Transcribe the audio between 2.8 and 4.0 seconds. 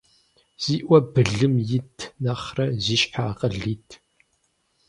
зи щхьэ акъыл ит.